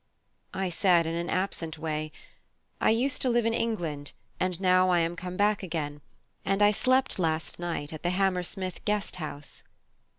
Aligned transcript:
I 0.55 0.69
said 0.69 1.05
in 1.05 1.13
an 1.13 1.29
absent 1.29 1.77
way: 1.77 2.11
"I 2.79 2.89
used 2.89 3.21
to 3.21 3.29
live 3.29 3.45
in 3.45 3.53
England, 3.53 4.13
and 4.39 4.59
now 4.59 4.89
I 4.89 4.97
am 4.97 5.15
come 5.15 5.37
back 5.37 5.61
again; 5.61 6.01
and 6.43 6.63
I 6.63 6.71
slept 6.71 7.19
last 7.19 7.59
night 7.59 7.93
at 7.93 8.01
the 8.01 8.09
Hammersmith 8.09 8.83
Guest 8.83 9.17
House." 9.17 9.61